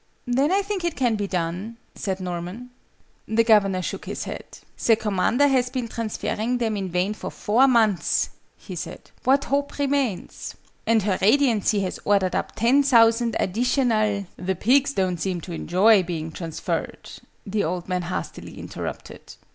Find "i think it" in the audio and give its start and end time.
0.51-0.95